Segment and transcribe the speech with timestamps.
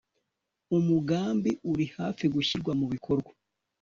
[0.77, 3.31] umugambi uri hafi gushyirwa mu bikorwa